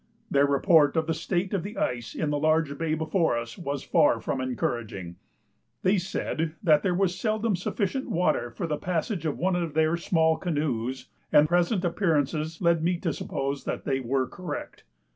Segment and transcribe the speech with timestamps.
[0.31, 3.83] Their report of the state of the ice in the large bay before us was
[3.83, 5.17] far from encouraging;
[5.83, 9.97] they said that there was seldom sufficient water for the passage of one of their
[9.97, 14.85] small canoes, and present appearances led me to suppose that they were correct.